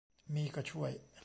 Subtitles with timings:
[0.33, 0.91] มีก็ช่วย